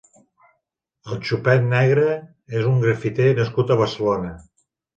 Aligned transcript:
El 1.11 1.19
Xupet 1.27 1.67
Negre 1.75 2.17
és 2.63 2.67
un 2.73 2.81
grafiter 2.87 3.31
nascut 3.43 3.77
a 3.77 3.81
Barcelona. 3.87 4.37